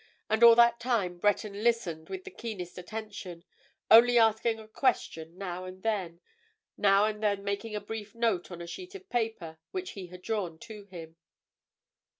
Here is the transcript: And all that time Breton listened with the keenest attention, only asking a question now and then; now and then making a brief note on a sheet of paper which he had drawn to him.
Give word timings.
And 0.31 0.43
all 0.43 0.55
that 0.55 0.79
time 0.79 1.19
Breton 1.19 1.61
listened 1.63 2.09
with 2.09 2.23
the 2.23 2.31
keenest 2.31 2.79
attention, 2.79 3.43
only 3.91 4.17
asking 4.17 4.57
a 4.59 4.67
question 4.67 5.37
now 5.37 5.65
and 5.65 5.83
then; 5.83 6.21
now 6.75 7.05
and 7.05 7.21
then 7.21 7.43
making 7.43 7.75
a 7.75 7.79
brief 7.81 8.15
note 8.15 8.49
on 8.49 8.61
a 8.63 8.65
sheet 8.65 8.95
of 8.95 9.07
paper 9.11 9.59
which 9.69 9.91
he 9.91 10.07
had 10.07 10.23
drawn 10.23 10.57
to 10.57 10.85
him. 10.85 11.17